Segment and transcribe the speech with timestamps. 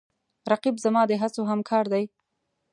[0.51, 2.05] رقیب زما د هڅو همکار دی